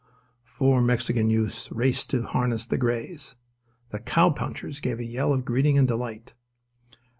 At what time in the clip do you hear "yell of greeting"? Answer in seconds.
5.05-5.77